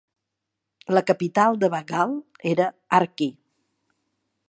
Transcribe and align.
La 0.97 1.03
capital 1.09 1.59
de 1.65 1.71
Baghal 1.75 2.17
era 2.55 2.69
Arki. 3.01 3.33